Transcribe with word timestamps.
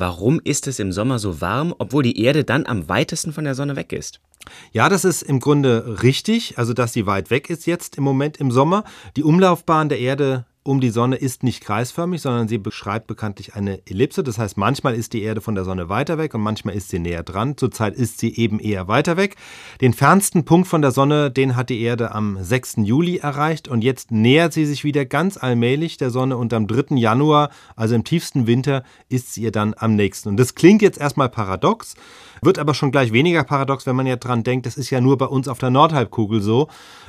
warum 0.00 0.40
ist 0.42 0.66
es 0.66 0.78
im 0.78 0.92
Sommer 0.92 1.18
so 1.18 1.40
warm, 1.40 1.74
obwohl 1.78 2.02
die 2.02 2.20
Erde 2.22 2.44
dann 2.44 2.66
am 2.66 2.88
weitesten 2.88 3.32
von 3.32 3.44
der 3.44 3.54
Sonne 3.54 3.76
weg 3.76 3.92
ist? 3.92 4.20
Ja, 4.72 4.88
das 4.88 5.04
ist 5.04 5.22
im 5.22 5.38
Grunde 5.38 6.02
richtig, 6.02 6.58
also 6.58 6.72
dass 6.72 6.92
sie 6.92 7.06
weit 7.06 7.30
weg 7.30 7.50
ist 7.50 7.66
jetzt 7.66 7.98
im 7.98 8.04
Moment 8.04 8.38
im 8.38 8.50
Sommer. 8.50 8.84
Die 9.16 9.22
Umlaufbahn 9.22 9.88
der 9.88 10.00
Erde 10.00 10.46
um 10.70 10.80
die 10.80 10.90
Sonne 10.90 11.16
ist 11.16 11.42
nicht 11.42 11.64
kreisförmig, 11.64 12.22
sondern 12.22 12.46
sie 12.46 12.58
beschreibt 12.58 13.08
bekanntlich 13.08 13.56
eine 13.56 13.84
Ellipse. 13.88 14.22
Das 14.22 14.38
heißt, 14.38 14.56
manchmal 14.56 14.94
ist 14.94 15.12
die 15.12 15.22
Erde 15.22 15.40
von 15.40 15.56
der 15.56 15.64
Sonne 15.64 15.88
weiter 15.88 16.16
weg 16.16 16.32
und 16.32 16.42
manchmal 16.42 16.76
ist 16.76 16.90
sie 16.90 17.00
näher 17.00 17.24
dran. 17.24 17.56
Zurzeit 17.56 17.96
ist 17.96 18.20
sie 18.20 18.36
eben 18.36 18.60
eher 18.60 18.86
weiter 18.86 19.16
weg. 19.16 19.34
Den 19.80 19.92
fernsten 19.92 20.44
Punkt 20.44 20.68
von 20.68 20.80
der 20.80 20.92
Sonne, 20.92 21.28
den 21.32 21.56
hat 21.56 21.70
die 21.70 21.80
Erde 21.80 22.14
am 22.14 22.38
6. 22.40 22.76
Juli 22.84 23.16
erreicht 23.16 23.66
und 23.66 23.82
jetzt 23.82 24.12
nähert 24.12 24.52
sie 24.52 24.64
sich 24.64 24.84
wieder 24.84 25.04
ganz 25.04 25.36
allmählich 25.36 25.96
der 25.96 26.10
Sonne 26.10 26.36
und 26.36 26.54
am 26.54 26.68
3. 26.68 26.94
Januar, 26.94 27.50
also 27.74 27.96
im 27.96 28.04
tiefsten 28.04 28.46
Winter, 28.46 28.84
ist 29.08 29.34
sie 29.34 29.42
ihr 29.42 29.50
dann 29.50 29.74
am 29.76 29.96
nächsten. 29.96 30.28
Und 30.28 30.36
das 30.36 30.54
klingt 30.54 30.82
jetzt 30.82 31.00
erstmal 31.00 31.30
paradox. 31.30 31.96
Wird 32.42 32.58
aber 32.58 32.74
schon 32.74 32.90
gleich 32.90 33.12
weniger 33.12 33.44
paradox, 33.44 33.86
wenn 33.86 33.96
man 33.96 34.06
ja 34.06 34.16
dran 34.16 34.42
denkt, 34.42 34.66
das 34.66 34.76
ist 34.76 34.90
ja 34.90 35.00
nur 35.00 35.18
bei 35.18 35.26
uns 35.26 35.48
auf 35.48 35.58
der 35.58 35.70
Nordhalbkugel 35.70 36.40
so. 36.40 36.68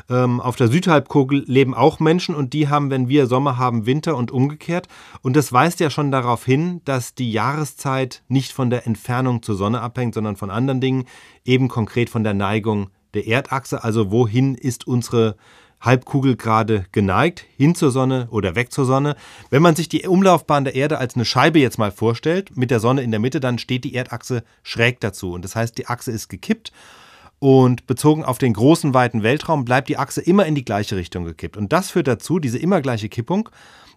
Ähm, 0.10 0.42
auf 0.42 0.56
der 0.56 0.68
Südhalbkugel 0.68 1.44
leben 1.48 1.74
auch 1.74 2.00
Menschen 2.00 2.36
und 2.36 2.54
die 2.54 2.68
haben, 2.68 2.90
wenn 2.90 3.08
wir 3.08 3.28
Sommer 3.28 3.58
haben, 3.58 3.86
Winter 3.86 4.18
und 4.18 4.32
umgekehrt. 4.32 4.88
Und 5.22 5.36
das 5.36 5.54
weist 5.54 5.80
ja 5.80 5.90
schon 5.90 6.12
darauf 6.12 6.46
hin, 6.46 6.82
dass 6.86 7.16
die 7.16 7.32
Jahreszeit 7.32 8.24
nicht 8.28 8.52
von 8.52 8.70
der 8.70 8.88
Entfernung 8.88 9.44
zur 9.44 9.56
Sonne 9.56 9.82
abhängt, 9.82 10.14
sondern 10.14 10.36
von 10.36 10.50
anderen 10.50 10.82
Dingen, 10.82 11.06
eben 11.46 11.68
konkret 11.68 12.10
von 12.10 12.24
der 12.24 12.34
Neigung 12.34 12.90
der 13.14 13.28
Erdachse. 13.28 13.84
Also 13.84 14.12
wohin 14.12 14.56
ist 14.56 14.88
unsere 14.88 15.36
Halbkugel 15.82 16.36
gerade 16.36 16.86
geneigt, 16.92 17.46
hin 17.58 17.76
zur 17.76 17.92
Sonne 17.92 18.28
oder 18.30 18.56
weg 18.56 18.72
zur 18.72 18.86
Sonne. 18.86 19.16
Wenn 19.50 19.62
man 19.62 19.76
sich 19.76 19.90
die 19.90 20.08
Umlaufbahn 20.08 20.64
der 20.64 20.76
Erde 20.76 21.00
als 21.00 21.16
eine 21.16 21.26
Scheibe 21.26 21.60
jetzt 21.60 21.78
mal 21.78 21.92
vorstellt, 21.92 22.56
mit 22.56 22.72
der 22.72 22.80
Sonne 22.80 23.02
in 23.02 23.12
der 23.12 23.20
Mitte, 23.20 23.40
dann 23.40 23.58
steht 23.58 23.84
die 23.84 23.96
Erdachse 23.96 24.44
schräg 24.64 25.00
dazu. 25.00 25.34
Und 25.34 25.44
das 25.44 25.56
heißt, 25.56 25.78
die 25.78 25.88
Achse 25.88 26.12
ist 26.12 26.30
gekippt 26.30 26.72
und 27.40 27.88
bezogen 27.88 28.24
auf 28.24 28.38
den 28.38 28.54
großen, 28.54 28.94
weiten 28.94 29.24
Weltraum 29.24 29.66
bleibt 29.66 29.90
die 29.90 29.98
Achse 29.98 30.22
immer 30.22 30.46
in 30.46 30.54
die 30.54 30.66
gleiche 30.66 30.96
Richtung 30.96 31.26
gekippt. 31.26 31.58
Und 31.58 31.74
das 31.74 31.90
führt 31.90 32.08
dazu, 32.08 32.38
diese 32.38 32.60
immer 32.60 32.82
gleiche 32.82 33.10
Kippung, 33.10 33.50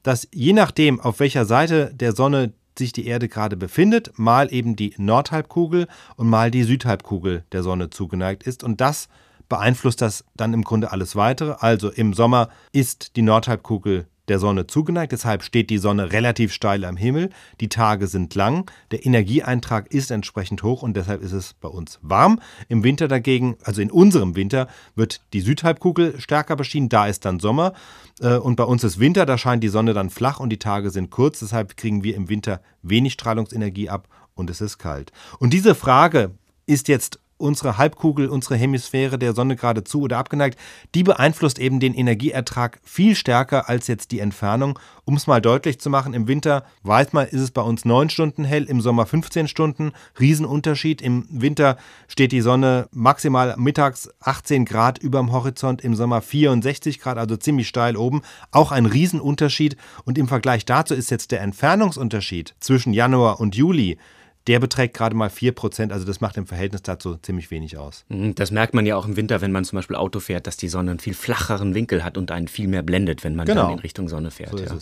dass 0.03 0.27
je 0.33 0.55
nachdem, 0.55 0.99
auf 0.99 1.21
welcher 1.21 1.45
Seite 1.45 1.93
der 1.95 2.13
Sonne 2.13 2.55
sich 2.79 2.93
die 2.93 3.07
Erde 3.07 3.29
gerade 3.29 3.57
befindet, 3.57 4.19
mal 4.19 4.53
eben 4.53 4.77
die 4.77 4.95
Nordhalbkugel 4.97 5.87
und 6.17 6.29
mal 6.29 6.51
die 6.51 6.65
Südhalbkugel 6.65 7.45
der 7.53 7.63
Sonne 7.63 7.91
zugeneigt 7.91 8.43
ist. 8.45 8.65
Und 8.65 8.81
das 8.81 9.09
beeinflusst 9.49 10.01
das 10.01 10.25
dann 10.37 10.53
im 10.53 10.63
Grunde 10.63 10.93
alles 10.93 11.17
weitere. 11.17 11.57
Also 11.59 11.91
im 11.91 12.15
Sommer 12.15 12.49
ist 12.73 13.17
die 13.17 13.23
Nordhalbkugel 13.23 14.07
der 14.29 14.39
Sonne 14.39 14.67
zugeneigt, 14.67 15.13
deshalb 15.13 15.43
steht 15.43 15.71
die 15.71 15.79
Sonne 15.79 16.13
relativ 16.13 16.53
steil 16.53 16.85
am 16.85 16.97
Himmel, 16.97 17.31
die 17.61 17.69
Tage 17.69 18.07
sind 18.07 18.35
lang, 18.35 18.71
der 18.91 19.05
Energieeintrag 19.05 19.93
ist 19.93 20.11
entsprechend 20.11 20.63
hoch 20.63 20.83
und 20.83 20.97
deshalb 20.97 21.23
ist 21.23 21.33
es 21.33 21.55
bei 21.55 21.69
uns 21.69 21.99
warm. 22.03 22.41
Im 22.69 22.85
Winter 22.85 23.09
dagegen, 23.09 23.57
also 23.65 23.83
in 23.83 23.91
unserem 23.91 24.35
Winter, 24.35 24.69
wird 24.95 25.21
die 25.33 25.41
Südhalbkugel 25.41 26.21
stärker 26.21 26.57
beschienen, 26.57 26.89
da 26.89 27.07
ist 27.07 27.25
dann 27.25 27.41
Sommer 27.41 27.75
äh, 28.21 28.37
und 28.37 28.57
bei 28.57 28.65
uns 28.65 28.83
ist 28.85 28.99
Winter, 28.99 29.27
da 29.27 29.37
scheint 29.37 29.63
die 29.63 29.69
Sonne 29.69 29.93
dann 29.93 30.11
flach 30.11 30.41
und 30.41 30.51
die 30.51 30.59
Tage 30.59 30.91
sind 30.91 31.11
kurz, 31.11 31.41
deshalb 31.41 31.77
kriegen 31.77 32.03
wir 32.03 32.15
im 32.15 32.29
Winter 32.29 32.61
wenig 32.83 33.13
Strahlungsenergie 33.13 33.91
ab 33.91 34.09
und 34.35 34.51
es 34.51 34.61
ist 34.61 34.79
kalt. 34.79 35.13
Und 35.39 35.53
diese 35.53 35.75
Frage 35.75 36.31
ist 36.67 36.89
jetzt 36.89 37.19
unsere 37.37 37.79
Halbkugel, 37.79 38.29
unsere 38.29 38.57
Hemisphäre 38.57 39.19
der 39.19 39.35
Sonne 39.35 39.57
gerade 39.57 39.85
zu 39.85 40.03
oder 40.03 40.19
abgeneigt, 40.19 40.59
die 40.95 41.03
beeinflusst 41.03 41.59
eben 41.59 41.81
den 41.81 41.95
Energieertrag 41.95 42.81
viel 42.83 43.15
stärker 43.15 43.69
als 43.69 43.87
jetzt 43.87 44.13
die 44.13 44.21
Entfernung. 44.21 44.79
Um 45.05 45.17
es 45.17 45.27
mal 45.27 45.41
deutlich 45.41 45.79
zu 45.81 45.91
machen, 45.91 46.15
im 46.15 46.29
Winter, 46.29 46.65
weiß 46.83 47.13
man, 47.13 47.27
ist 47.27 47.41
es 47.41 47.51
bei 47.51 47.63
uns 47.63 47.85
9 47.85 48.09
Stunden 48.09 48.45
hell, 48.45 48.65
im 48.65 48.81
Sommer 48.81 49.07
15 49.07 49.49
Stunden. 49.49 49.93
Riesenunterschied. 50.19 51.03
Im 51.03 51.27
Winter 51.31 51.77
steht 52.09 52.33
die 52.33 52.41
Sonne 52.41 52.89
maximal 52.93 53.55
mittags 53.59 54.09
18 54.21 54.65
Grad 54.65 54.99
über 54.99 55.19
dem 55.19 55.33
Horizont, 55.33 55.83
im 55.83 55.95
Sommer 55.95 56.23
64 56.23 57.01
Grad, 57.01 57.19
also 57.19 57.37
ziemlich 57.37 57.69
steil 57.69 57.97
oben. 57.97 58.23
Auch 58.51 58.73
ein 58.73 58.87
Riesenunterschied. 58.87 59.77
Und 60.05 60.19
im 60.19 60.29
Vergleich 60.29 60.65
dazu 60.65 60.95
ist 60.95 61.11
jetzt 61.11 61.33
der 61.33 61.43
Entfernungsunterschied 61.43 62.55
zwischen 62.61 62.93
Januar 62.93 63.41
und 63.41 63.57
Juli 63.57 63.99
der 64.47 64.61
beträgt 64.61 64.95
gerade 64.95 65.15
mal 65.15 65.29
4%, 65.29 65.91
also 65.91 66.05
das 66.05 66.21
macht 66.21 66.37
im 66.37 66.47
Verhältnis 66.47 66.83
dazu 66.83 67.17
ziemlich 67.17 67.51
wenig 67.51 67.79
aus. 67.79 68.05
Mhm, 68.09 68.35
das 68.35 68.51
merkt 68.51 68.75
man 68.75 68.85
ja 68.85 68.97
auch 68.97 69.07
im 69.07 69.17
Winter, 69.17 69.41
wenn 69.41 69.53
man 69.53 69.65
zum 69.65 69.77
Beispiel 69.77 69.97
Auto 69.97 70.21
fährt, 70.21 70.47
dass 70.47 70.57
die 70.57 70.69
Sonne 70.69 70.91
einen 70.91 71.01
viel 71.01 71.15
flacheren 71.15 71.75
Winkel 71.75 72.05
hat 72.05 72.19
und 72.19 72.31
einen 72.31 72.49
viel 72.49 72.69
mehr 72.69 72.83
blendet, 72.83 73.25
wenn 73.25 73.35
man 73.35 73.47
genau. 73.47 73.63
dann 73.63 73.73
in 73.73 73.79
Richtung 73.79 74.09
Sonne 74.09 74.31
fährt. 74.31 74.51
So 74.51 74.65
ja. 74.65 74.77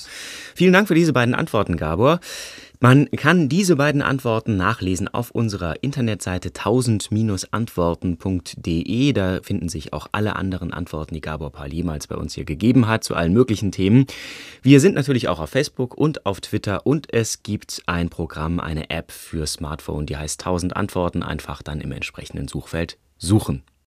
Vielen 0.54 0.72
Dank 0.72 0.88
für 0.88 0.94
diese 0.94 1.12
beiden 1.12 1.34
Antworten, 1.34 1.76
Gabor. 1.76 2.20
Man 2.82 3.10
kann 3.12 3.48
diese 3.48 3.76
beiden 3.76 4.02
Antworten 4.02 4.56
nachlesen 4.56 5.06
auf 5.06 5.30
unserer 5.30 5.84
Internetseite 5.84 6.48
1000-antworten.de. 6.48 9.12
Da 9.12 9.38
finden 9.40 9.68
sich 9.68 9.92
auch 9.92 10.08
alle 10.10 10.34
anderen 10.34 10.72
Antworten, 10.72 11.14
die 11.14 11.20
Gabor 11.20 11.52
Paul 11.52 11.72
jemals 11.72 12.08
bei 12.08 12.16
uns 12.16 12.34
hier 12.34 12.44
gegeben 12.44 12.88
hat, 12.88 13.04
zu 13.04 13.14
allen 13.14 13.32
möglichen 13.32 13.70
Themen. 13.70 14.06
Wir 14.62 14.80
sind 14.80 14.96
natürlich 14.96 15.28
auch 15.28 15.38
auf 15.38 15.50
Facebook 15.50 15.96
und 15.96 16.26
auf 16.26 16.40
Twitter 16.40 16.84
und 16.84 17.14
es 17.14 17.44
gibt 17.44 17.84
ein 17.86 18.08
Programm, 18.08 18.58
eine 18.58 18.90
App 18.90 19.12
für 19.12 19.46
Smartphone, 19.46 20.06
die 20.06 20.16
heißt 20.16 20.40
1000 20.40 20.74
Antworten. 20.74 21.22
Einfach 21.22 21.62
dann 21.62 21.80
im 21.80 21.92
entsprechenden 21.92 22.48
Suchfeld 22.48 22.98
suchen. 23.16 23.62